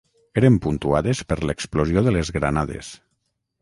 [0.39, 2.95] Eren puntuades per l'explosió de les granades